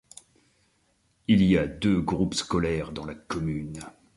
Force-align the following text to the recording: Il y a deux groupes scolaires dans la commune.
Il 1.27 1.43
y 1.43 1.59
a 1.59 1.67
deux 1.67 2.01
groupes 2.01 2.33
scolaires 2.33 2.91
dans 2.91 3.05
la 3.05 3.13
commune. 3.13 3.79